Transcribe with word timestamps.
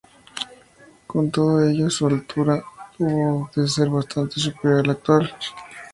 Con 1.05 1.29
todo 1.29 1.61
ello, 1.61 1.87
su 1.91 2.07
altura 2.07 2.63
hubo 2.97 3.51
de 3.55 3.67
ser 3.67 3.87
bastante 3.89 4.39
superior 4.39 4.79
a 4.79 4.83
la 4.83 4.91
actual. 4.93 5.31